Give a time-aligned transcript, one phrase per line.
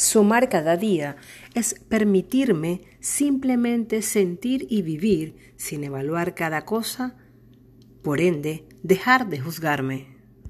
[0.00, 1.16] Sumar cada día
[1.54, 7.18] es permitirme simplemente sentir y vivir sin evaluar cada cosa,
[8.02, 10.19] por ende, dejar de juzgarme.